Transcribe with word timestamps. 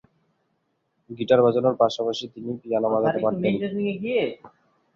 Guitar 1.09 1.39
বাজানোর 1.45 1.75
পাশাপাশি 1.81 2.25
তিনি 2.33 2.51
পিয়ানো 2.61 2.87
বাজাতে 2.93 3.19
পারতেন। 3.23 3.53